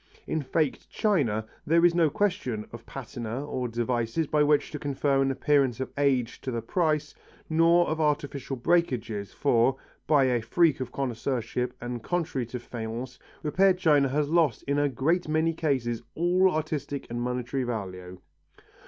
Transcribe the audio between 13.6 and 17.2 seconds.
china has lost in a great many cases all artistic